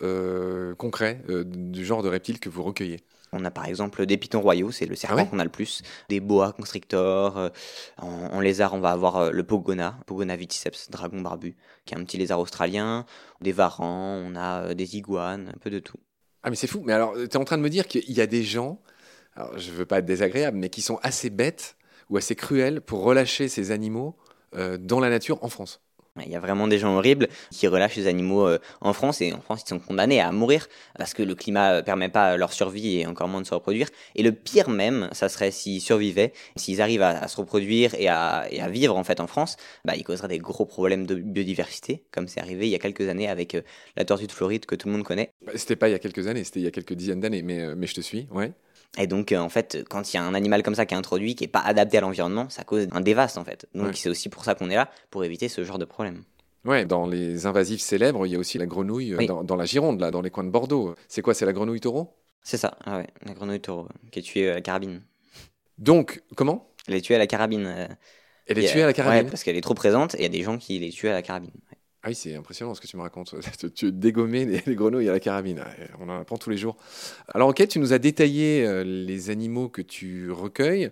concrets 0.76 1.22
du 1.28 1.84
genre 1.84 2.02
de 2.02 2.08
reptiles 2.08 2.40
que 2.40 2.48
vous 2.48 2.62
recueillez. 2.62 2.98
On 3.32 3.44
a 3.44 3.50
par 3.50 3.66
exemple 3.66 4.06
des 4.06 4.16
pitons 4.16 4.40
royaux, 4.40 4.70
c'est 4.70 4.86
le 4.86 4.96
serpent 4.96 5.16
ah 5.18 5.24
qu'on 5.24 5.38
a 5.38 5.44
le 5.44 5.50
plus, 5.50 5.82
des 6.08 6.20
boa 6.20 6.52
constrictors, 6.52 7.50
en, 7.98 8.40
lézard 8.40 8.74
on 8.74 8.80
va 8.80 8.90
avoir 8.90 9.32
le 9.32 9.42
pogona, 9.42 9.98
pogona 10.06 10.36
viticeps, 10.36 10.90
dragon 10.90 11.20
barbu, 11.20 11.56
qui 11.84 11.94
est 11.94 11.98
un 11.98 12.04
petit 12.04 12.16
lézard 12.16 12.40
australien, 12.40 13.04
des 13.40 13.52
varans, 13.52 14.22
on 14.24 14.34
a 14.34 14.74
des 14.74 14.96
iguanes, 14.96 15.52
un 15.54 15.58
peu 15.58 15.70
de 15.70 15.78
tout. 15.78 15.98
Ah 16.42 16.50
mais 16.50 16.56
c'est 16.56 16.66
fou, 16.66 16.82
mais 16.84 16.92
alors 16.92 17.14
tu 17.14 17.24
es 17.24 17.36
en 17.36 17.44
train 17.44 17.58
de 17.58 17.62
me 17.62 17.70
dire 17.70 17.86
qu'il 17.86 18.12
y 18.12 18.20
a 18.20 18.26
des 18.26 18.44
gens 18.44 18.80
je 19.56 19.70
ne 19.70 19.76
veux 19.76 19.86
pas 19.86 19.98
être 19.98 20.06
désagréable, 20.06 20.56
mais 20.56 20.68
qui 20.68 20.82
sont 20.82 20.98
assez 21.02 21.30
bêtes 21.30 21.76
ou 22.10 22.16
assez 22.16 22.34
cruels 22.34 22.80
pour 22.80 23.02
relâcher 23.02 23.48
ces 23.48 23.70
animaux 23.70 24.16
euh, 24.54 24.78
dans 24.78 25.00
la 25.00 25.10
nature 25.10 25.42
en 25.42 25.48
France. 25.48 25.80
Il 26.26 26.32
y 26.32 26.36
a 26.36 26.40
vraiment 26.40 26.68
des 26.68 26.78
gens 26.78 26.96
horribles 26.96 27.28
qui 27.50 27.66
relâchent 27.66 27.96
les 27.96 28.06
animaux 28.06 28.46
euh, 28.46 28.58
en 28.80 28.92
France 28.92 29.20
et 29.20 29.32
en 29.32 29.40
France 29.40 29.62
ils 29.64 29.68
sont 29.68 29.78
condamnés 29.78 30.20
à 30.20 30.32
mourir 30.32 30.66
parce 30.96 31.14
que 31.14 31.22
le 31.22 31.34
climat 31.34 31.76
ne 31.76 31.80
permet 31.80 32.08
pas 32.08 32.36
leur 32.36 32.52
survie 32.52 32.98
et 32.98 33.06
encore 33.06 33.28
moins 33.28 33.40
de 33.40 33.46
se 33.46 33.54
reproduire. 33.54 33.88
Et 34.14 34.22
le 34.22 34.32
pire 34.32 34.68
même, 34.68 35.08
ça 35.12 35.28
serait 35.28 35.50
s'ils 35.50 35.80
survivaient, 35.80 36.32
s'ils 36.56 36.80
arrivent 36.80 37.02
à, 37.02 37.28
se 37.28 37.36
reproduire 37.36 37.94
et 37.94 38.08
à, 38.08 38.46
vivre 38.68 38.96
en 38.96 39.04
fait 39.04 39.20
en 39.20 39.26
France, 39.26 39.56
bah, 39.84 39.94
ils 39.96 40.04
causeraient 40.04 40.28
des 40.28 40.38
gros 40.38 40.66
problèmes 40.66 41.06
de 41.06 41.14
biodiversité 41.14 42.04
comme 42.12 42.28
c'est 42.28 42.40
arrivé 42.40 42.66
il 42.66 42.70
y 42.70 42.74
a 42.74 42.78
quelques 42.78 43.08
années 43.08 43.28
avec 43.28 43.54
euh, 43.54 43.62
la 43.96 44.04
tortue 44.04 44.26
de 44.26 44.32
Floride 44.32 44.66
que 44.66 44.74
tout 44.74 44.88
le 44.88 44.94
monde 44.94 45.04
connaît. 45.04 45.30
Bah, 45.44 45.52
c'était 45.54 45.76
pas 45.76 45.88
il 45.88 45.92
y 45.92 45.94
a 45.94 45.98
quelques 45.98 46.26
années, 46.26 46.44
c'était 46.44 46.60
il 46.60 46.64
y 46.64 46.68
a 46.68 46.70
quelques 46.70 46.94
dizaines 46.94 47.20
d'années, 47.20 47.42
mais, 47.42 47.74
mais 47.74 47.86
je 47.86 47.94
te 47.94 48.00
suis, 48.00 48.26
ouais. 48.32 48.52
Et 48.96 49.06
donc, 49.06 49.32
euh, 49.32 49.38
en 49.38 49.48
fait, 49.48 49.84
quand 49.88 50.12
il 50.12 50.16
y 50.16 50.18
a 50.18 50.24
un 50.24 50.34
animal 50.34 50.62
comme 50.62 50.74
ça 50.74 50.86
qui 50.86 50.94
est 50.94 50.96
introduit, 50.96 51.34
qui 51.34 51.44
n'est 51.44 51.48
pas 51.48 51.60
adapté 51.60 51.98
à 51.98 52.00
l'environnement, 52.00 52.48
ça 52.48 52.64
cause 52.64 52.88
un 52.92 53.00
dévaste, 53.00 53.38
en 53.38 53.44
fait. 53.44 53.66
Donc, 53.74 53.96
c'est 53.96 54.08
aussi 54.08 54.28
pour 54.28 54.44
ça 54.44 54.54
qu'on 54.54 54.70
est 54.70 54.74
là, 54.74 54.90
pour 55.10 55.24
éviter 55.24 55.48
ce 55.48 55.62
genre 55.64 55.78
de 55.78 55.84
problème. 55.84 56.24
Ouais, 56.64 56.84
dans 56.84 57.06
les 57.06 57.46
invasifs 57.46 57.80
célèbres, 57.80 58.26
il 58.26 58.32
y 58.32 58.36
a 58.36 58.38
aussi 58.38 58.58
la 58.58 58.66
grenouille 58.66 59.14
euh, 59.14 59.42
dans, 59.42 59.56
la 59.56 59.64
Gironde, 59.64 60.00
là, 60.00 60.10
dans 60.10 60.20
les 60.20 60.30
coins 60.30 60.44
de 60.44 60.50
Bordeaux. 60.50 60.94
C'est 61.06 61.22
quoi 61.22 61.34
C'est 61.34 61.46
la 61.46 61.52
grenouille 61.52 61.80
taureau? 61.80 62.16
C'est 62.42 62.56
ça, 62.56 62.76
ah 62.84 62.98
ouais, 62.98 63.06
la 63.24 63.34
grenouille 63.34 63.60
taureau, 63.60 63.88
qui 64.10 64.18
est 64.18 64.22
tuée 64.22 64.50
à 64.50 64.54
la 64.54 64.60
carabine. 64.60 65.02
Donc, 65.78 66.22
comment? 66.34 66.72
Elle 66.86 66.94
est 66.94 67.00
tuée 67.00 67.14
à 67.14 67.18
la 67.18 67.26
carabine. 67.26 67.66
Euh, 67.66 67.86
Elle 68.46 68.58
est 68.58 68.70
tuée 68.70 68.82
à 68.82 68.86
la 68.86 68.92
carabine 68.92 69.24
Ouais, 69.24 69.30
parce 69.30 69.44
qu'elle 69.44 69.56
est 69.56 69.62
trop 69.62 69.74
présente 69.74 70.14
et 70.14 70.18
il 70.18 70.22
y 70.22 70.26
a 70.26 70.30
des 70.30 70.42
gens 70.42 70.58
qui 70.58 70.78
les 70.78 70.90
tuent 70.90 71.08
à 71.08 71.12
la 71.12 71.22
carabine. 71.22 71.52
Ah 72.02 72.08
oui, 72.08 72.14
c'est 72.14 72.36
impressionnant 72.36 72.74
ce 72.74 72.80
que 72.80 72.86
tu 72.86 72.96
me 72.96 73.02
racontes. 73.02 73.34
tu 73.74 73.90
dégommais 73.90 74.44
les, 74.44 74.62
les, 74.64 74.74
grenouilles 74.76 75.08
à 75.08 75.12
la 75.12 75.20
carabine. 75.20 75.64
On 75.98 76.08
en 76.08 76.20
apprend 76.20 76.36
tous 76.36 76.50
les 76.50 76.56
jours. 76.56 76.76
Alors, 77.34 77.48
ok, 77.48 77.66
tu 77.66 77.80
nous 77.80 77.92
as 77.92 77.98
détaillé 77.98 78.64
euh, 78.64 78.84
les 78.84 79.30
animaux 79.30 79.68
que 79.68 79.82
tu 79.82 80.30
recueilles. 80.30 80.90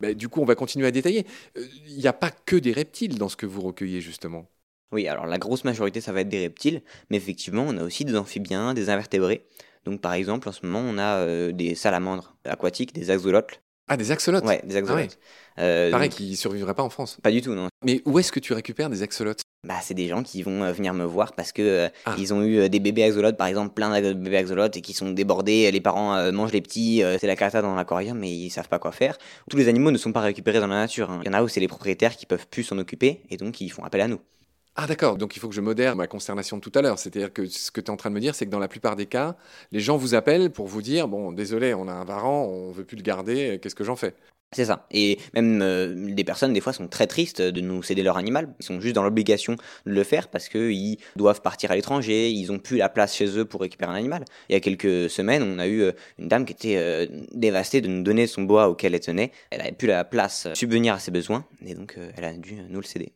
Bah, 0.00 0.14
du 0.14 0.28
coup, 0.28 0.40
on 0.40 0.46
va 0.46 0.54
continuer 0.54 0.86
à 0.86 0.90
détailler. 0.90 1.26
Euh, 1.58 1.66
il 1.86 1.98
n'y 1.98 2.06
a 2.06 2.14
pas 2.14 2.30
que 2.30 2.56
des 2.56 2.72
reptiles 2.72 3.18
dans 3.18 3.28
ce 3.28 3.36
que 3.36 3.44
vous 3.44 3.60
recueillez, 3.60 4.00
justement. 4.00 4.46
Oui, 4.92 5.08
alors 5.08 5.26
la 5.26 5.38
grosse 5.38 5.64
majorité, 5.64 6.00
ça 6.00 6.12
va 6.12 6.22
être 6.22 6.28
des 6.28 6.40
reptiles. 6.40 6.82
Mais 7.10 7.18
effectivement, 7.18 7.64
on 7.68 7.76
a 7.76 7.82
aussi 7.84 8.06
des 8.06 8.16
amphibiens, 8.16 8.72
des 8.72 8.88
invertébrés. 8.88 9.46
Donc, 9.84 10.00
par 10.00 10.14
exemple, 10.14 10.48
en 10.48 10.52
ce 10.52 10.64
moment, 10.64 10.80
on 10.80 10.96
a 10.96 11.18
euh, 11.18 11.52
des 11.52 11.74
salamandres 11.74 12.34
aquatiques, 12.44 12.94
des 12.94 13.10
axolotls. 13.10 13.60
Ah, 13.88 13.96
des 13.96 14.10
axolotes 14.10 14.44
Ouais, 14.44 14.60
des 14.64 14.76
axolotes. 14.76 15.18
Ah 15.56 15.88
Pareil, 15.90 16.10
qui 16.10 16.30
ne 16.30 16.36
survivraient 16.36 16.74
pas 16.74 16.82
en 16.82 16.90
France. 16.90 17.18
Pas 17.22 17.30
du 17.30 17.40
tout, 17.40 17.54
non. 17.54 17.68
Mais 17.84 18.02
où 18.04 18.18
est-ce 18.18 18.32
que 18.32 18.40
tu 18.40 18.52
récupères 18.52 18.90
des 18.90 19.02
axolotes? 19.02 19.42
Bah, 19.66 19.78
c'est 19.82 19.94
des 19.94 20.06
gens 20.06 20.22
qui 20.22 20.42
vont 20.42 20.62
euh, 20.62 20.72
venir 20.72 20.94
me 20.94 21.04
voir 21.04 21.32
parce 21.32 21.50
que 21.50 21.62
euh, 21.62 21.88
ah. 22.04 22.14
ils 22.18 22.32
ont 22.32 22.42
eu 22.42 22.58
euh, 22.58 22.68
des 22.68 22.78
bébés 22.78 23.02
axolotes, 23.02 23.36
par 23.36 23.48
exemple, 23.48 23.74
plein 23.74 24.00
de 24.00 24.12
bébés 24.12 24.36
axolotes 24.36 24.76
et 24.76 24.80
qui 24.80 24.92
sont 24.92 25.10
débordés. 25.10 25.70
Les 25.72 25.80
parents 25.80 26.32
mangent 26.32 26.52
les 26.52 26.60
petits, 26.60 27.02
c'est 27.18 27.26
la 27.26 27.36
cata 27.36 27.62
dans 27.62 27.74
l'aquarium, 27.74 28.18
mais 28.18 28.30
ils 28.30 28.50
savent 28.50 28.68
pas 28.68 28.78
quoi 28.78 28.92
faire. 28.92 29.18
Tous 29.50 29.56
les 29.56 29.68
animaux 29.68 29.90
ne 29.90 29.98
sont 29.98 30.12
pas 30.12 30.20
récupérés 30.20 30.60
dans 30.60 30.68
la 30.68 30.76
nature. 30.76 31.10
Hein. 31.10 31.20
Il 31.24 31.26
y 31.26 31.30
en 31.30 31.34
a 31.34 31.42
où 31.42 31.48
c'est 31.48 31.60
les 31.60 31.68
propriétaires 31.68 32.16
qui 32.16 32.26
peuvent 32.26 32.46
plus 32.46 32.62
s'en 32.62 32.78
occuper 32.78 33.22
et 33.30 33.36
donc 33.36 33.60
ils 33.60 33.70
font 33.70 33.84
appel 33.84 34.00
à 34.00 34.08
nous. 34.08 34.20
Ah 34.78 34.86
d'accord, 34.86 35.16
donc 35.16 35.36
il 35.36 35.38
faut 35.40 35.48
que 35.48 35.54
je 35.54 35.62
modère 35.62 35.96
ma 35.96 36.06
consternation 36.06 36.58
de 36.58 36.62
tout 36.62 36.72
à 36.74 36.82
l'heure. 36.82 36.98
C'est-à-dire 36.98 37.32
que 37.32 37.46
ce 37.46 37.70
que 37.70 37.80
tu 37.80 37.86
es 37.86 37.90
en 37.90 37.96
train 37.96 38.10
de 38.10 38.14
me 38.14 38.20
dire, 38.20 38.34
c'est 38.34 38.44
que 38.44 38.50
dans 38.50 38.58
la 38.58 38.68
plupart 38.68 38.94
des 38.94 39.06
cas, 39.06 39.34
les 39.72 39.80
gens 39.80 39.96
vous 39.96 40.14
appellent 40.14 40.50
pour 40.50 40.66
vous 40.66 40.82
dire, 40.82 41.08
bon, 41.08 41.32
désolé, 41.32 41.72
on 41.72 41.88
a 41.88 41.92
un 41.92 42.04
varan, 42.04 42.44
on 42.44 42.72
veut 42.72 42.84
plus 42.84 42.98
le 42.98 43.02
garder, 43.02 43.58
qu'est-ce 43.62 43.74
que 43.74 43.84
j'en 43.84 43.96
fais? 43.96 44.14
C'est 44.52 44.66
ça. 44.66 44.86
Et 44.90 45.18
même 45.34 45.60
euh, 45.62 46.12
des 46.12 46.24
personnes, 46.24 46.52
des 46.52 46.60
fois, 46.60 46.74
sont 46.74 46.88
très 46.88 47.06
tristes 47.06 47.40
de 47.40 47.60
nous 47.62 47.82
céder 47.82 48.02
leur 48.02 48.18
animal. 48.18 48.54
Ils 48.60 48.66
sont 48.66 48.78
juste 48.80 48.94
dans 48.94 49.02
l'obligation 49.02 49.56
de 49.86 49.92
le 49.92 50.04
faire 50.04 50.28
parce 50.28 50.50
qu'ils 50.50 50.98
doivent 51.16 51.40
partir 51.40 51.70
à 51.70 51.74
l'étranger, 51.74 52.30
ils 52.30 52.48
n'ont 52.52 52.58
plus 52.58 52.76
la 52.76 52.90
place 52.90 53.16
chez 53.16 53.38
eux 53.38 53.46
pour 53.46 53.62
récupérer 53.62 53.90
un 53.90 53.96
animal. 53.96 54.24
Il 54.50 54.52
y 54.52 54.56
a 54.56 54.60
quelques 54.60 55.08
semaines, 55.08 55.42
on 55.42 55.58
a 55.58 55.66
eu 55.66 55.80
euh, 55.80 55.92
une 56.18 56.28
dame 56.28 56.44
qui 56.44 56.52
était 56.52 56.76
euh, 56.76 57.06
dévastée 57.32 57.80
de 57.80 57.88
nous 57.88 58.02
donner 58.02 58.26
son 58.26 58.42
bois 58.42 58.68
auquel 58.68 58.94
elle 58.94 59.00
tenait. 59.00 59.32
Elle 59.50 59.58
n'avait 59.58 59.72
plus 59.72 59.88
la 59.88 60.04
place 60.04 60.48
subvenir 60.54 60.94
à 60.94 60.98
ses 60.98 61.10
besoins 61.10 61.46
et 61.64 61.74
donc 61.74 61.98
elle 62.16 62.24
a 62.24 62.34
dû 62.34 62.56
nous 62.68 62.80
le 62.80 62.86
céder. 62.86 63.12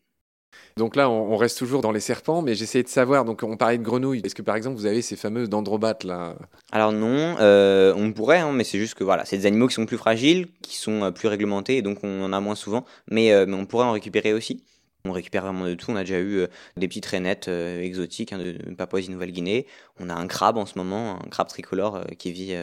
Donc 0.77 0.97
là, 0.97 1.11
on, 1.11 1.37
reste 1.37 1.59
toujours 1.59 1.81
dans 1.81 1.93
les 1.93 2.01
serpents, 2.01 2.43
mais 2.43 2.55
j'essayais 2.55 2.85
de 2.85 2.89
savoir. 2.89 3.25
Donc 3.25 3.43
on 3.43 3.57
parlait 3.57 3.79
de 3.79 3.83
grenouilles. 3.83 4.23
Est-ce 4.25 4.35
que 4.35 4.43
par 4.43 4.57
exemple 4.57 4.77
vous 4.77 4.87
avez 4.87 5.03
ces 5.03 5.17
fameuses 5.17 5.49
dendrobates 5.49 6.05
là? 6.05 6.37
Alors 6.73 6.93
non, 6.93 7.37
euh, 7.41 7.93
on 7.97 8.13
pourrait, 8.13 8.39
hein, 8.39 8.53
mais 8.53 8.65
c'est 8.65 8.79
juste 8.79 8.95
que 8.95 9.05
voilà, 9.05 9.25
c'est 9.25 9.37
des 9.37 9.47
animaux 9.47 9.67
qui 9.69 9.75
sont 9.75 9.87
plus 9.87 9.99
fragiles, 9.99 10.49
qui 10.63 10.77
sont 10.77 11.05
euh, 11.05 11.11
plus 11.11 11.29
réglementés, 11.29 11.77
et 11.77 11.83
donc 11.83 12.03
on 12.03 12.23
en 12.23 12.33
a 12.33 12.41
moins 12.41 12.55
souvent. 12.55 12.85
Mais, 13.11 13.33
euh, 13.33 13.47
mais 13.47 13.57
on 13.57 13.67
pourrait 13.67 13.87
en 13.87 13.93
récupérer 13.93 14.33
aussi. 14.33 14.65
On 15.05 15.13
récupère 15.13 15.43
vraiment 15.45 15.67
de 15.67 15.75
tout. 15.75 15.91
On 15.91 15.97
a 15.97 16.01
déjà 16.01 16.21
eu 16.21 16.47
des 16.77 16.87
petites 16.87 17.07
rainettes 17.07 17.49
exotiques 17.49 18.35
hein, 18.35 18.39
de 18.39 18.75
Papouasie-Nouvelle-Guinée. 18.75 19.67
On 19.99 20.11
a 20.11 20.15
un 20.15 20.27
crabe 20.27 20.59
en 20.59 20.67
ce 20.67 20.77
moment, 20.77 21.19
un 21.25 21.29
crabe 21.31 21.49
tricolore 21.49 22.05
qui 22.19 22.33
vit 22.33 22.55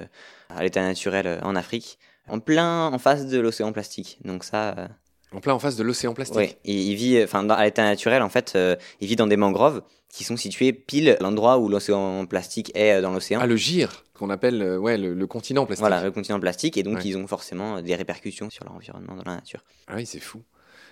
à 0.50 0.62
l'état 0.62 0.84
naturel 0.84 1.40
en 1.42 1.56
Afrique, 1.56 1.98
en 2.28 2.40
plein 2.40 2.90
en 2.90 3.00
face 3.00 3.26
de 3.26 3.40
l'océan 3.40 3.72
plastique. 3.72 4.20
Donc 4.24 4.44
ça, 4.44 4.88
en 5.32 5.42
plein 5.42 5.54
en 5.54 5.60
face 5.60 5.76
de 5.76 5.84
l'océan 5.84 6.14
plastique. 6.14 6.38
Oui, 6.38 6.56
il, 6.64 6.96
vit, 6.96 7.22
enfin, 7.24 7.48
à 7.50 7.66
l'état 7.66 7.84
naturel, 7.84 8.22
en 8.22 8.30
fait, 8.30 8.54
euh, 8.56 8.76
il 9.02 9.08
vit 9.08 9.16
dans 9.16 9.28
des 9.28 9.38
mangroves 9.38 9.82
qui 10.10 10.24
sont 10.24 10.38
situées 10.38 10.72
pile 10.72 11.18
l'endroit 11.20 11.58
où 11.58 11.68
l'océan 11.68 12.26
plastique 12.26 12.72
est 12.76 12.94
euh, 12.94 13.02
dans 13.02 13.12
l'océan. 13.12 13.40
Ah, 13.42 13.48
le 13.48 13.58
gire, 13.58 14.06
qu'on 14.14 14.30
appelle 14.30 14.62
euh, 14.62 14.78
ouais, 14.78 14.98
le, 14.98 15.28
continent 15.28 15.66
plastique. 15.66 15.82
Voilà, 15.82 16.04
le 16.04 16.12
continent 16.12 16.40
plastique, 16.40 16.78
et 16.78 16.84
donc 16.84 17.04
ils 17.04 17.18
ont 17.18 17.28
forcément 17.28 17.82
des 17.82 17.96
répercussions 17.96 18.50
sur 18.50 18.64
leur 18.64 18.74
environnement 18.74 19.16
dans 19.16 19.24
la 19.26 19.36
nature. 19.36 19.64
Ah 19.88 19.96
oui, 19.96 20.06
c'est 20.06 20.20
fou. 20.20 20.42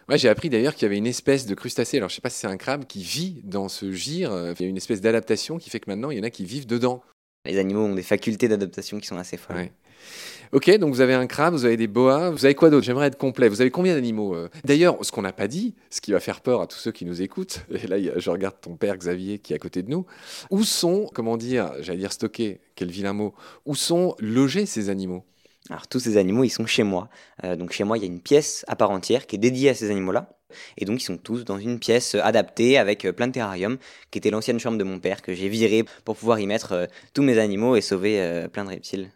Ouais, 0.09 0.17
j'ai 0.19 0.29
appris 0.29 0.49
d'ailleurs 0.49 0.75
qu'il 0.75 0.83
y 0.83 0.85
avait 0.85 0.97
une 0.97 1.07
espèce 1.07 1.47
de 1.47 1.55
crustacé, 1.55 1.97
alors 1.97 2.09
je 2.09 2.15
sais 2.15 2.21
pas 2.21 2.29
si 2.29 2.39
c'est 2.39 2.47
un 2.47 2.57
crabe, 2.57 2.85
qui 2.85 3.01
vit 3.01 3.41
dans 3.43 3.69
ce 3.69 3.91
gire. 3.91 4.31
Il 4.59 4.61
y 4.61 4.65
a 4.65 4.69
une 4.69 4.77
espèce 4.77 5.01
d'adaptation 5.01 5.57
qui 5.57 5.69
fait 5.69 5.79
que 5.79 5.89
maintenant, 5.89 6.11
il 6.11 6.17
y 6.17 6.19
en 6.19 6.23
a 6.23 6.29
qui 6.29 6.45
vivent 6.45 6.67
dedans. 6.67 7.01
Les 7.45 7.57
animaux 7.57 7.85
ont 7.85 7.95
des 7.95 8.03
facultés 8.03 8.47
d'adaptation 8.47 8.99
qui 8.99 9.07
sont 9.07 9.17
assez 9.17 9.37
folles. 9.37 9.55
Ouais. 9.55 9.71
Ok, 10.51 10.69
donc 10.77 10.93
vous 10.93 11.01
avez 11.01 11.13
un 11.13 11.27
crabe, 11.27 11.53
vous 11.53 11.65
avez 11.65 11.75
des 11.75 11.87
boas, 11.87 12.29
vous 12.29 12.45
avez 12.45 12.55
quoi 12.55 12.69
d'autre? 12.69 12.85
J'aimerais 12.85 13.07
être 13.07 13.17
complet. 13.17 13.49
Vous 13.49 13.61
avez 13.61 13.71
combien 13.71 13.93
d'animaux 13.93 14.35
euh? 14.35 14.47
D'ailleurs, 14.63 14.97
ce 15.01 15.11
qu'on 15.11 15.23
n'a 15.23 15.33
pas 15.33 15.49
dit, 15.49 15.73
ce 15.89 15.99
qui 16.01 16.11
va 16.11 16.19
faire 16.19 16.39
peur 16.39 16.61
à 16.61 16.67
tous 16.67 16.77
ceux 16.77 16.91
qui 16.91 17.03
nous 17.03 17.21
écoutent, 17.21 17.65
et 17.71 17.87
là 17.87 17.97
je 18.15 18.29
regarde 18.29 18.55
ton 18.61 18.75
père 18.75 18.95
Xavier 18.95 19.39
qui 19.39 19.53
est 19.53 19.55
à 19.55 19.59
côté 19.59 19.83
de 19.83 19.89
nous, 19.89 20.05
où 20.51 20.63
sont, 20.63 21.09
comment 21.13 21.37
dire, 21.37 21.73
j'allais 21.81 21.99
dire 21.99 22.13
stockés, 22.13 22.61
quel 22.75 22.89
vilain 22.89 23.13
mot, 23.13 23.33
où 23.65 23.75
sont 23.75 24.15
logés 24.19 24.65
ces 24.65 24.89
animaux? 24.89 25.25
Alors 25.69 25.87
tous 25.87 25.99
ces 25.99 26.15
animaux, 26.15 26.43
ils 26.43 26.49
sont 26.49 26.65
chez 26.65 26.83
moi. 26.83 27.09
Euh, 27.43 27.55
donc 27.55 27.71
chez 27.71 27.83
moi, 27.83 27.97
il 27.97 28.01
y 28.01 28.03
a 28.05 28.07
une 28.07 28.21
pièce 28.21 28.63
à 28.67 28.75
part 28.75 28.91
entière 28.91 29.25
qui 29.25 29.35
est 29.35 29.39
dédiée 29.39 29.71
à 29.71 29.73
ces 29.73 29.89
animaux-là. 29.89 30.29
Et 30.77 30.85
donc 30.85 31.01
ils 31.01 31.05
sont 31.05 31.17
tous 31.17 31.43
dans 31.43 31.57
une 31.57 31.79
pièce 31.79 32.15
adaptée 32.15 32.77
avec 32.77 33.03
euh, 33.03 33.11
plein 33.11 33.27
de 33.27 33.33
terrariums, 33.33 33.77
qui 34.09 34.19
était 34.19 34.29
l'ancienne 34.29 34.59
chambre 34.59 34.77
de 34.77 34.83
mon 34.83 34.99
père 34.99 35.21
que 35.21 35.33
j'ai 35.33 35.49
viré 35.49 35.83
pour 36.05 36.15
pouvoir 36.15 36.39
y 36.39 36.47
mettre 36.47 36.87
tous 37.13 37.23
mes 37.23 37.39
animaux 37.39 37.75
et 37.75 37.81
sauver 37.81 38.47
plein 38.53 38.63
de 38.63 38.69
reptiles 38.69 39.09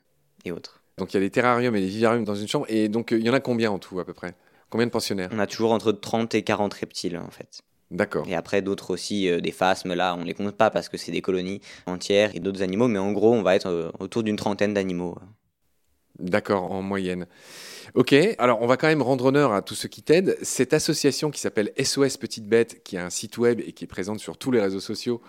et 0.46 0.52
autres. 0.52 0.82
Donc 0.98 1.14
il 1.14 1.16
y 1.16 1.18
a 1.18 1.22
des 1.22 1.30
terrariums 1.30 1.76
et 1.76 1.82
des 1.82 1.88
vivariums 1.88 2.26
dans 2.26 2.36
une 2.36 2.48
chambre. 2.48 2.66
Et 2.70 2.90
donc 2.90 3.12
il 3.12 3.26
y 3.26 3.30
en 3.30 3.34
a 3.34 3.40
combien 3.40 3.72
en 3.72 3.80
tout 3.80 4.00
à 4.00 4.06
peu 4.06 4.14
près? 4.14 4.36
Combien 4.70 4.86
de 4.86 4.92
pensionnaires? 4.92 5.30
On 5.32 5.40
a 5.40 5.48
toujours 5.48 5.72
entre 5.72 5.92
30 5.92 6.36
et 6.36 6.44
40 6.44 6.74
reptiles 6.74 7.18
en 7.18 7.32
fait. 7.32 7.62
D'accord. 7.92 8.28
Et 8.28 8.36
après 8.36 8.62
d'autres 8.62 8.92
aussi, 8.92 9.28
euh, 9.30 9.42
des 9.42 9.52
phasmes, 9.52 9.96
là 9.96 10.16
on 10.16 10.24
les 10.24 10.36
compte 10.36 10.56
pas 10.56 10.70
parce 10.70 10.90
que 10.90 10.98
c'est 10.98 11.12
des 11.12 11.22
colonies 11.22 11.60
entières 11.88 12.36
et 12.36 12.40
d'autres 12.40 12.62
animaux, 12.62 12.88
mais 12.88 13.00
en 13.00 13.12
gros 13.12 13.34
on 13.34 13.42
va 13.42 13.56
être 13.56 13.68
euh, 13.68 13.92
autour 14.00 14.22
d'une 14.22 14.36
trentaine 14.36 14.74
d'animaux. 14.74 15.18
D'accord, 16.20 16.72
en 16.72 16.82
moyenne. 16.82 17.28
Ok, 17.96 18.14
alors 18.38 18.62
on 18.62 18.68
va 18.68 18.78
quand 18.78 18.88
même 18.88 19.02
rendre 19.02 19.26
honneur 19.26 19.54
à 19.54 19.62
tous 19.62 19.74
ceux 19.74 19.88
qui 19.88 20.04
t'aident. 20.04 20.38
Cette 20.42 20.74
association 20.74 21.32
qui 21.32 21.40
s'appelle 21.40 21.72
SOS 21.82 22.18
Petite 22.18 22.46
Bête, 22.46 22.84
qui 22.84 22.98
a 22.98 23.06
un 23.06 23.10
site 23.10 23.38
web 23.38 23.62
et 23.66 23.72
qui 23.72 23.86
est 23.86 23.88
présente 23.88 24.20
sur 24.20 24.38
tous 24.38 24.52
les 24.52 24.60
réseaux 24.60 24.82
sociaux, 24.82 25.22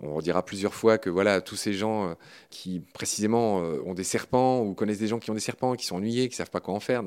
on 0.00 0.20
dira 0.20 0.44
plusieurs 0.44 0.74
fois 0.74 0.98
que 0.98 1.10
voilà, 1.10 1.40
tous 1.40 1.56
ces 1.56 1.72
gens 1.72 2.10
euh, 2.10 2.14
qui 2.50 2.80
précisément 2.94 3.62
euh, 3.62 3.80
ont 3.84 3.94
des 3.94 4.04
serpents 4.04 4.62
ou 4.62 4.74
connaissent 4.74 4.98
des 4.98 5.08
gens 5.08 5.18
qui 5.18 5.30
ont 5.30 5.34
des 5.34 5.40
serpents, 5.40 5.74
qui 5.74 5.86
sont 5.86 5.96
ennuyés, 5.96 6.28
qui 6.28 6.36
savent 6.36 6.50
pas 6.50 6.60
quoi 6.60 6.74
en 6.74 6.80
faire, 6.80 7.02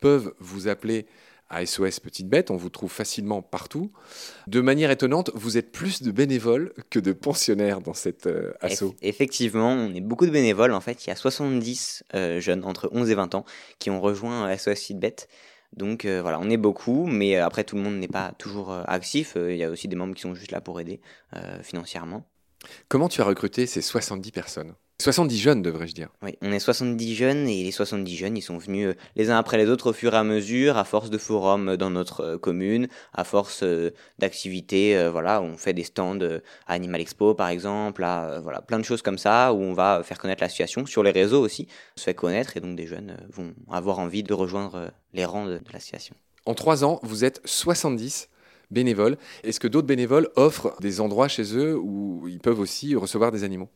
peuvent 0.00 0.34
vous 0.38 0.68
appeler 0.68 1.06
à 1.50 1.64
SOS 1.64 2.00
Petite 2.00 2.28
Bête, 2.28 2.50
on 2.50 2.56
vous 2.56 2.70
trouve 2.70 2.90
facilement 2.90 3.42
partout. 3.42 3.92
De 4.46 4.60
manière 4.60 4.90
étonnante, 4.90 5.30
vous 5.34 5.58
êtes 5.58 5.72
plus 5.72 6.02
de 6.02 6.10
bénévoles 6.10 6.72
que 6.90 6.98
de 6.98 7.12
pensionnaires 7.12 7.80
dans 7.80 7.94
cet 7.94 8.26
euh, 8.26 8.52
assaut. 8.60 8.94
effectivement, 9.02 9.72
on 9.72 9.94
est 9.94 10.00
beaucoup 10.00 10.26
de 10.26 10.30
bénévoles. 10.30 10.72
En 10.72 10.80
fait, 10.80 11.04
il 11.04 11.08
y 11.08 11.12
a 11.12 11.16
70 11.16 12.04
euh, 12.14 12.40
jeunes 12.40 12.64
entre 12.64 12.88
11 12.92 13.10
et 13.10 13.14
20 13.14 13.34
ans 13.34 13.44
qui 13.78 13.90
ont 13.90 14.00
rejoint 14.00 14.54
SOS 14.56 14.74
Petite 14.74 14.98
Bête. 14.98 15.28
Donc 15.76 16.04
euh, 16.04 16.22
voilà, 16.22 16.38
on 16.40 16.48
est 16.50 16.56
beaucoup, 16.56 17.06
mais 17.06 17.36
après 17.36 17.64
tout 17.64 17.76
le 17.76 17.82
monde 17.82 17.96
n'est 17.96 18.08
pas 18.08 18.32
toujours 18.38 18.72
actif. 18.86 19.36
Il 19.36 19.56
y 19.56 19.64
a 19.64 19.70
aussi 19.70 19.88
des 19.88 19.96
membres 19.96 20.14
qui 20.14 20.22
sont 20.22 20.34
juste 20.34 20.50
là 20.50 20.60
pour 20.60 20.80
aider 20.80 21.00
financièrement. 21.62 22.26
Comment 22.88 23.08
tu 23.08 23.20
as 23.20 23.24
recruté 23.24 23.66
ces 23.66 23.82
70 23.82 24.30
personnes? 24.30 24.74
70 25.00 25.38
jeunes, 25.38 25.62
devrais-je 25.62 25.92
dire. 25.92 26.08
Oui, 26.22 26.36
on 26.40 26.52
est 26.52 26.60
70 26.60 27.14
jeunes 27.16 27.48
et 27.48 27.64
les 27.64 27.72
70 27.72 28.16
jeunes, 28.16 28.36
ils 28.36 28.42
sont 28.42 28.58
venus 28.58 28.88
euh, 28.88 28.94
les 29.16 29.28
uns 29.30 29.36
après 29.36 29.58
les 29.58 29.68
autres 29.68 29.90
au 29.90 29.92
fur 29.92 30.14
et 30.14 30.16
à 30.16 30.22
mesure, 30.22 30.78
à 30.78 30.84
force 30.84 31.10
de 31.10 31.18
forums 31.18 31.76
dans 31.76 31.90
notre 31.90 32.20
euh, 32.20 32.38
commune, 32.38 32.86
à 33.12 33.24
force 33.24 33.64
euh, 33.64 33.90
d'activités, 34.20 35.08
voilà, 35.10 35.42
on 35.42 35.56
fait 35.56 35.72
des 35.72 35.82
stands 35.82 36.20
à 36.20 36.72
Animal 36.72 37.00
Expo 37.00 37.34
par 37.34 37.48
exemple, 37.48 38.04
à, 38.04 38.40
voilà, 38.40 38.62
plein 38.62 38.78
de 38.78 38.84
choses 38.84 39.02
comme 39.02 39.18
ça, 39.18 39.52
où 39.52 39.60
on 39.60 39.72
va 39.72 40.02
faire 40.04 40.18
connaître 40.18 40.42
l'association, 40.42 40.86
sur 40.86 41.02
les 41.02 41.10
réseaux 41.10 41.42
aussi, 41.42 41.66
on 41.96 42.00
se 42.00 42.04
fait 42.04 42.14
connaître 42.14 42.56
et 42.56 42.60
donc 42.60 42.76
des 42.76 42.86
jeunes 42.86 43.16
vont 43.32 43.52
avoir 43.70 43.98
envie 43.98 44.22
de 44.22 44.32
rejoindre 44.32 44.92
les 45.12 45.24
rangs 45.24 45.46
de, 45.46 45.58
de 45.58 45.72
l'association. 45.72 46.14
En 46.46 46.54
trois 46.54 46.84
ans, 46.84 47.00
vous 47.02 47.24
êtes 47.24 47.40
70 47.44 48.28
bénévoles. 48.70 49.16
Est-ce 49.42 49.60
que 49.60 49.68
d'autres 49.68 49.86
bénévoles 49.86 50.28
offrent 50.36 50.74
des 50.80 51.00
endroits 51.00 51.28
chez 51.28 51.56
eux 51.56 51.76
où 51.76 52.28
ils 52.28 52.40
peuvent 52.40 52.60
aussi 52.60 52.94
recevoir 52.94 53.32
des 53.32 53.44
animaux? 53.44 53.68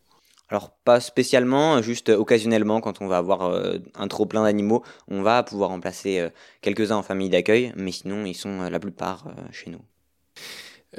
Alors 0.48 0.70
pas 0.84 1.00
spécialement, 1.00 1.82
juste 1.82 2.08
occasionnellement 2.08 2.80
quand 2.80 3.02
on 3.02 3.06
va 3.06 3.18
avoir 3.18 3.42
euh, 3.42 3.78
un 3.94 4.08
trop 4.08 4.26
plein 4.26 4.44
d'animaux, 4.44 4.82
on 5.08 5.22
va 5.22 5.42
pouvoir 5.42 5.70
en 5.70 5.80
placer 5.80 6.18
euh, 6.18 6.30
quelques-uns 6.62 6.96
en 6.96 7.02
famille 7.02 7.28
d'accueil, 7.28 7.72
mais 7.76 7.92
sinon 7.92 8.24
ils 8.24 8.34
sont 8.34 8.62
euh, 8.62 8.70
la 8.70 8.80
plupart 8.80 9.34
chez 9.52 9.70
nous. 9.70 9.80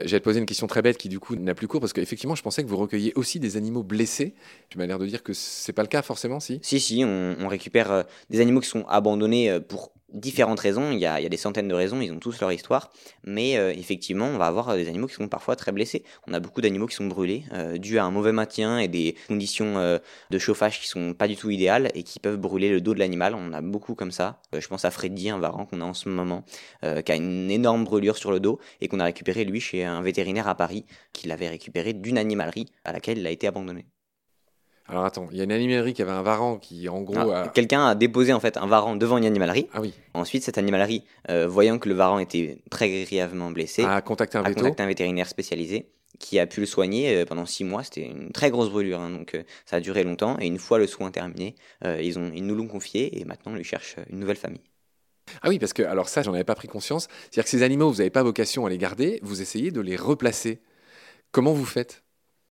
J'ai 0.04 0.20
te 0.20 0.24
poser 0.24 0.40
une 0.40 0.46
question 0.46 0.68
très 0.68 0.84
bête 0.84 1.00
qui 1.00 1.10
du 1.10 1.20
coup 1.20 1.36
n'a 1.36 1.56
plus 1.56 1.68
cours 1.68 1.80
parce 1.80 1.94
qu'effectivement 1.94 2.36
je 2.36 2.44
pensais 2.44 2.64
que 2.64 2.70
vous 2.70 2.78
recueilliez 2.78 3.12
aussi 3.16 3.40
des 3.40 3.58
animaux 3.58 3.82
blessés. 3.82 4.36
Tu 4.70 4.78
m'as 4.78 4.86
l'air 4.86 5.00
de 5.00 5.08
dire 5.08 5.24
que 5.24 5.34
c'est 5.34 5.74
pas 5.74 5.82
le 5.82 5.88
cas 5.88 6.04
forcément, 6.04 6.40
si? 6.40 6.60
Si, 6.62 6.80
si, 6.80 7.04
on, 7.04 7.36
on 7.40 7.48
récupère 7.48 8.06
des 8.30 8.40
animaux 8.40 8.60
qui 8.60 8.70
sont 8.70 8.86
abandonnés 8.88 9.60
pour 9.62 9.92
différentes 10.14 10.60
raisons, 10.60 10.92
il 10.92 11.00
y, 11.00 11.06
a, 11.06 11.22
il 11.22 11.30
des 11.30 11.38
centaines 11.38 11.68
de 11.68 11.74
raisons, 11.74 12.02
ils 12.02 12.12
ont 12.12 12.20
tous 12.20 12.40
leur 12.42 12.52
histoire, 12.52 12.92
mais 13.24 13.58
euh, 13.58 13.72
effectivement, 13.72 14.26
on 14.26 14.38
va 14.38 14.48
avoir 14.48 14.76
des 14.76 14.88
animaux 14.88 15.08
qui 15.08 15.16
sont 15.16 15.28
parfois 15.28 15.56
très 15.56 15.72
blessés. 15.72 16.04
On 16.28 16.34
a 16.34 16.40
beaucoup 16.40 16.62
d'animaux 16.62 16.88
qui 16.88 16.96
sont 16.96 17.08
brûlés, 17.08 17.44
euh, 17.54 17.78
à 17.98 18.04
un 18.04 18.12
mauvais 18.12 18.32
maintien 18.32 18.80
et 18.80 18.88
des 18.88 19.16
conditions 19.28 19.78
euh, 19.78 19.98
de 20.30 20.38
chauffage 20.38 20.80
qui 20.80 20.88
sont 20.88 21.14
pas 21.14 21.28
du 21.28 21.36
tout 21.36 21.50
idéales 21.50 21.90
et 21.96 22.04
qui 22.04 22.20
peuvent 22.20 22.38
brûler 22.38 22.70
le 22.70 22.82
dos 22.82 22.94
de 22.94 23.00
l'animal. 23.00 23.36
On 23.36 23.54
a 23.54 23.62
beaucoup 23.62 23.96
comme 23.96 24.12
ça. 24.12 24.42
je 24.58 24.68
pense 24.68 24.86
à 24.86 24.92
Freddy, 24.92 25.30
un 25.30 25.40
varan 25.40 25.66
qu'on 25.66 25.82
a 25.82 25.86
en 25.86 25.94
ce 25.94 26.10
moment, 26.10 26.44
qui 26.82 27.12
a 27.12 27.16
une 27.16 27.50
énorme 27.52 27.84
brûlure 27.84 28.18
sur 28.18 28.32
le 28.32 28.40
dos 28.40 28.60
et 28.82 28.88
qu'on 28.88 29.00
a 29.00 29.06
récupéré 29.06 29.44
lui 29.44 29.60
chez 29.60 29.84
un 29.84 30.02
vétérinaire 30.02 30.48
à 30.48 30.56
Paris, 30.56 30.86
qui 31.14 31.28
l'avait 31.28 31.50
récupéré 31.50 31.94
d'une 31.94 32.18
animalerie 32.18 32.68
à 32.86 32.92
laquelle 32.92 33.18
il 33.18 33.28
a 33.28 33.32
été 33.32 33.48
abandonné. 33.48 33.86
Alors 34.90 35.06
attends, 35.06 35.28
il 35.32 35.38
y 35.38 35.42
a 35.42 35.44
une 35.44 35.52
animalerie 35.52 35.94
qui 35.94 36.02
avait 36.02 36.12
un 36.12 36.24
varan 36.24 36.58
qui, 36.58 36.90
en 36.90 37.02
gros. 37.02 37.32
Ah, 37.32 37.52
quelqu'un 37.54 37.86
a 37.86 37.96
déposé 37.96 38.34
en 38.34 38.40
fait 38.40 38.58
un 38.58 38.66
varan 38.66 38.96
devant 38.96 39.18
une 39.18 39.26
animalerie. 39.26 39.68
Ah 39.74 39.82
oui. 39.82 39.94
Ensuite, 40.14 40.44
cette 40.44 40.58
animalerie, 40.58 41.04
euh, 41.30 41.48
voyant 41.48 41.78
que 41.78 41.88
le 41.88 41.96
varan 41.96 42.20
était 42.20 42.58
très 42.72 42.90
grièvement 42.90 43.52
blessé, 43.52 43.84
a 43.84 44.02
contacté 44.02 44.38
un, 44.38 44.44
a 44.44 44.54
contacté 44.54 44.82
un 44.82 44.88
vétérinaire 44.88 45.28
spécialisé 45.28 45.90
qui 46.18 46.40
a 46.40 46.48
pu 46.48 46.60
le 46.60 46.66
soigner 46.66 47.16
euh, 47.16 47.26
pendant 47.26 47.46
six 47.46 47.64
mois. 47.64 47.84
C'était 47.84 48.08
une 48.08 48.32
très 48.32 48.50
grosse 48.50 48.70
brûlure, 48.70 49.00
hein, 49.00 49.12
donc 49.12 49.36
euh, 49.36 49.44
ça 49.66 49.76
a 49.76 49.80
duré 49.80 50.04
longtemps. 50.04 50.38
Et 50.40 50.48
une 50.48 50.58
fois 50.58 50.80
le 50.80 50.88
soin 50.88 51.12
terminé, 51.12 51.56
ils, 51.86 52.18
ont, 52.18 52.32
ils 52.34 52.46
nous 52.46 52.56
l'ont 52.56 52.68
confié 52.68 53.20
et 53.20 53.26
maintenant 53.26 53.52
on 53.52 53.56
lui 53.56 53.64
cherche 53.64 53.98
une 54.10 54.20
nouvelle 54.20 54.38
famille. 54.38 54.62
Ah 55.44 55.50
oui, 55.50 55.60
parce 55.60 55.74
que 55.74 55.84
alors 55.84 56.10
ça, 56.10 56.24
j'en 56.24 56.34
avais 56.34 56.44
pas 56.44 56.56
pris 56.56 56.68
conscience. 56.68 57.08
C'est-à-dire 57.30 57.44
que 57.44 57.50
ces 57.52 57.62
animaux, 57.62 57.92
vous 57.92 57.98
n'avez 57.98 58.10
pas 58.10 58.24
vocation 58.24 58.66
à 58.66 58.70
les 58.70 58.80
garder, 58.80 59.20
vous 59.22 59.42
essayez 59.42 59.70
de 59.70 59.82
les 59.82 59.96
replacer. 59.96 60.62
Comment 61.32 61.54
vous 61.54 61.66
faites? 61.66 62.04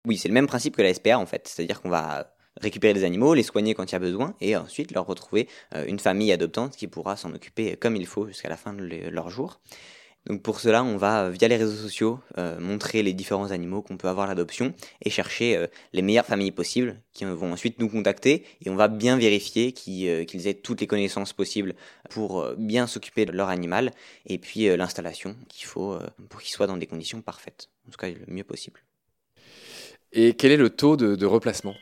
Oui, 0.05 0.17
c'est 0.17 0.27
le 0.27 0.33
même 0.33 0.47
principe 0.47 0.75
que 0.75 0.81
la 0.81 0.93
SPA 0.93 1.17
en 1.17 1.25
fait. 1.25 1.47
C'est-à-dire 1.47 1.81
qu'on 1.81 1.89
va 1.89 2.35
récupérer 2.61 2.93
des 2.93 3.03
animaux, 3.03 3.33
les 3.33 3.43
soigner 3.43 3.73
quand 3.73 3.83
il 3.83 3.93
y 3.93 3.95
a 3.95 3.99
besoin, 3.99 4.35
et 4.39 4.55
ensuite 4.55 4.91
leur 4.91 5.05
retrouver 5.05 5.47
euh, 5.73 5.85
une 5.87 5.99
famille 5.99 6.31
adoptante 6.31 6.75
qui 6.75 6.87
pourra 6.87 7.17
s'en 7.17 7.33
occuper 7.33 7.75
comme 7.75 7.95
il 7.95 8.05
faut 8.05 8.27
jusqu'à 8.27 8.49
la 8.49 8.57
fin 8.57 8.73
de 8.73 9.09
leur 9.09 9.29
jour. 9.29 9.59
Donc 10.27 10.41
pour 10.41 10.59
cela, 10.59 10.83
on 10.83 10.97
va 10.97 11.29
via 11.29 11.47
les 11.47 11.57
réseaux 11.57 11.75
sociaux 11.75 12.19
euh, 12.39 12.59
montrer 12.59 13.03
les 13.03 13.13
différents 13.13 13.51
animaux 13.51 13.83
qu'on 13.83 13.97
peut 13.97 14.07
avoir 14.07 14.25
l'adoption 14.25 14.73
et 15.03 15.11
chercher 15.11 15.55
euh, 15.55 15.67
les 15.93 16.01
meilleures 16.01 16.25
familles 16.25 16.51
possibles 16.51 16.99
qui 17.13 17.25
vont 17.25 17.51
ensuite 17.51 17.77
nous 17.79 17.89
contacter 17.89 18.43
et 18.63 18.69
on 18.71 18.75
va 18.75 18.87
bien 18.87 19.17
vérifier 19.17 19.71
qu'ils 19.71 20.47
aient 20.47 20.53
toutes 20.55 20.81
les 20.81 20.87
connaissances 20.87 21.33
possibles 21.33 21.75
pour 22.09 22.47
bien 22.57 22.87
s'occuper 22.87 23.25
de 23.25 23.33
leur 23.33 23.49
animal 23.49 23.91
et 24.25 24.39
puis 24.39 24.75
l'installation 24.75 25.35
qu'il 25.47 25.67
faut 25.67 25.99
pour 26.29 26.41
qu'ils 26.41 26.53
soient 26.53 26.67
dans 26.67 26.77
des 26.77 26.87
conditions 26.87 27.21
parfaites, 27.21 27.69
en 27.87 27.91
tout 27.91 27.97
cas 27.97 28.09
le 28.09 28.25
mieux 28.27 28.43
possible. 28.43 28.84
Et 30.17 30.33
quel 30.33 30.53
est 30.53 30.57
le 30.57 30.69
taux 30.69 30.95
de 30.95 31.25
replacement? 31.25 31.75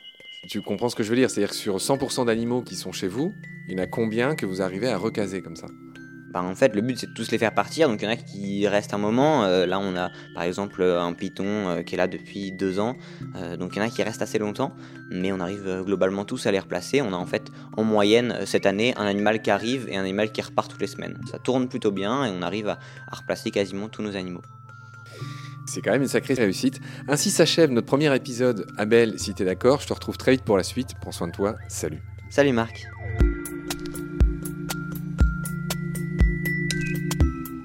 Tu 0.48 0.60
comprends 0.60 0.88
ce 0.88 0.96
que 0.96 1.02
je 1.04 1.10
veux 1.10 1.16
dire 1.16 1.30
C'est-à-dire 1.30 1.50
que 1.50 1.56
sur 1.56 1.76
100% 1.76 2.26
d'animaux 2.26 2.62
qui 2.62 2.74
sont 2.74 2.90
chez 2.90 3.06
vous, 3.06 3.32
il 3.68 3.76
y 3.76 3.80
en 3.80 3.82
a 3.82 3.86
combien 3.86 4.34
que 4.34 4.44
vous 4.44 4.60
arrivez 4.60 4.88
à 4.88 4.98
recaser 4.98 5.40
comme 5.40 5.56
ça? 5.56 5.66
Bah, 6.32 6.42
en 6.42 6.56
fait, 6.56 6.74
le 6.74 6.80
but 6.80 6.98
c'est 6.98 7.06
de 7.06 7.14
tous 7.14 7.30
les 7.30 7.38
faire 7.38 7.54
partir. 7.54 7.88
Donc 7.88 8.02
il 8.02 8.06
y 8.06 8.08
en 8.08 8.10
a 8.10 8.16
qui 8.16 8.66
restent 8.66 8.92
un 8.92 8.98
moment. 8.98 9.44
Euh, 9.44 9.66
là, 9.66 9.78
on 9.78 9.96
a 9.96 10.10
par 10.34 10.42
exemple 10.42 10.82
un 10.82 11.12
python 11.12 11.44
euh, 11.44 11.82
qui 11.82 11.94
est 11.94 11.96
là 11.96 12.08
depuis 12.08 12.50
deux 12.50 12.80
ans. 12.80 12.96
Euh, 13.36 13.56
donc 13.56 13.76
il 13.76 13.78
y 13.78 13.82
en 13.82 13.84
a 13.84 13.88
qui 13.88 14.02
restent 14.02 14.22
assez 14.22 14.40
longtemps. 14.40 14.74
Mais 15.10 15.30
on 15.30 15.38
arrive 15.38 15.82
globalement 15.86 16.24
tous 16.24 16.46
à 16.46 16.50
les 16.50 16.58
replacer. 16.58 17.00
On 17.02 17.12
a 17.12 17.16
en 17.16 17.26
fait 17.26 17.44
en 17.76 17.84
moyenne 17.84 18.40
cette 18.46 18.66
année 18.66 18.94
un 18.96 19.06
animal 19.06 19.42
qui 19.42 19.52
arrive 19.52 19.86
et 19.88 19.96
un 19.96 20.02
animal 20.02 20.32
qui 20.32 20.42
repart 20.42 20.68
toutes 20.68 20.80
les 20.80 20.88
semaines. 20.88 21.20
Ça 21.30 21.38
tourne 21.38 21.68
plutôt 21.68 21.92
bien 21.92 22.24
et 22.24 22.30
on 22.30 22.42
arrive 22.42 22.68
à 22.68 22.78
replacer 23.12 23.52
quasiment 23.52 23.88
tous 23.88 24.02
nos 24.02 24.16
animaux. 24.16 24.42
C'est 25.66 25.80
quand 25.80 25.92
même 25.92 26.02
une 26.02 26.08
sacrée 26.08 26.34
réussite. 26.34 26.80
Ainsi 27.08 27.30
s'achève 27.30 27.70
notre 27.70 27.86
premier 27.86 28.14
épisode. 28.14 28.66
Abel, 28.76 29.18
si 29.18 29.34
t'es 29.34 29.44
d'accord, 29.44 29.80
je 29.80 29.86
te 29.86 29.92
retrouve 29.92 30.16
très 30.16 30.32
vite 30.32 30.42
pour 30.42 30.56
la 30.56 30.62
suite. 30.62 30.94
Prends 31.00 31.12
soin 31.12 31.28
de 31.28 31.32
toi. 31.32 31.56
Salut. 31.68 32.02
Salut 32.30 32.52
Marc. 32.52 32.86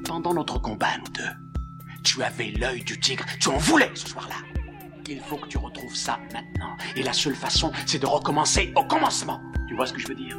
Pendant 0.06 0.34
notre 0.34 0.60
combat, 0.60 0.98
nous 1.00 1.12
deux, 1.14 1.94
tu 2.04 2.24
avais 2.24 2.52
l'œil 2.52 2.84
du 2.84 3.00
tigre. 3.00 3.26
Tu 3.40 3.50
en 3.50 3.58
voulais 3.58 3.92
ce 3.94 4.08
soir-là. 4.10 4.36
Il 5.08 5.20
faut 5.22 5.38
que 5.38 5.48
tu 5.48 5.58
retrouves 5.58 5.96
ça 5.96 6.20
maintenant. 6.34 6.78
Et 6.96 7.04
la 7.04 7.14
seule 7.14 7.36
façon, 7.36 7.72
c'est 7.86 8.00
de 8.00 8.06
recommencer 8.06 8.72
au 8.76 8.84
commencement. 8.84 9.42
Tu 9.68 9.76
vois 9.76 9.88
ce 9.88 9.94
que 9.94 10.00
je 10.00 10.08
veux 10.08 10.16
dire? 10.16 10.38